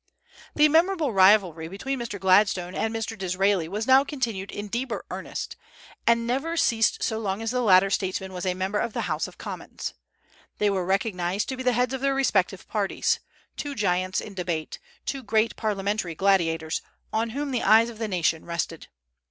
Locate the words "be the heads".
11.57-11.93